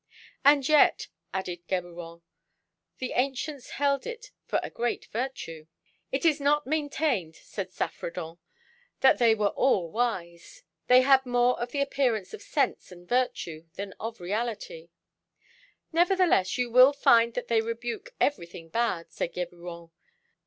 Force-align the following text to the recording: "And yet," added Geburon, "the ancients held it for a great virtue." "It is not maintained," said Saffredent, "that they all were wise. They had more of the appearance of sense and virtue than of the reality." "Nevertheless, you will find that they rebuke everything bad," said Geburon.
"And 0.43 0.67
yet," 0.67 1.09
added 1.31 1.67
Geburon, 1.67 2.23
"the 2.97 3.11
ancients 3.11 3.69
held 3.69 4.07
it 4.07 4.31
for 4.47 4.59
a 4.63 4.71
great 4.71 5.05
virtue." 5.11 5.67
"It 6.11 6.25
is 6.25 6.39
not 6.41 6.65
maintained," 6.65 7.35
said 7.35 7.71
Saffredent, 7.71 8.39
"that 9.01 9.19
they 9.19 9.35
all 9.35 9.83
were 9.83 9.89
wise. 9.91 10.63
They 10.87 11.01
had 11.01 11.23
more 11.27 11.61
of 11.61 11.69
the 11.71 11.81
appearance 11.81 12.33
of 12.33 12.41
sense 12.41 12.91
and 12.91 13.07
virtue 13.07 13.67
than 13.75 13.93
of 13.99 14.17
the 14.17 14.23
reality." 14.23 14.89
"Nevertheless, 15.91 16.57
you 16.57 16.71
will 16.71 16.93
find 16.93 17.35
that 17.35 17.47
they 17.47 17.61
rebuke 17.61 18.15
everything 18.19 18.69
bad," 18.69 19.11
said 19.11 19.35
Geburon. 19.35 19.91